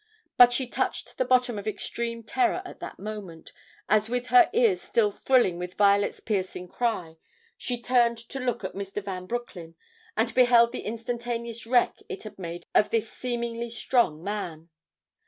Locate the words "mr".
8.73-9.03